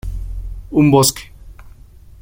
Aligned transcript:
Un 0.71 0.89
bosque. 0.89 1.31